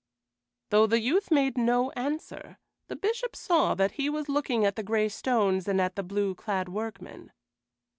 Though 0.71 0.87
the 0.87 0.99
youth 0.99 1.29
made 1.29 1.59
no 1.59 1.91
answer, 1.91 2.57
the 2.87 2.95
Bishop 2.95 3.35
saw 3.35 3.75
that 3.75 3.91
he 3.91 4.09
was 4.09 4.29
looking 4.29 4.65
at 4.65 4.75
the 4.75 4.81
gray 4.81 5.09
stones 5.09 5.67
and 5.67 5.79
at 5.79 5.95
the 5.95 6.01
blue 6.01 6.33
clad 6.33 6.69
workmen. 6.69 7.31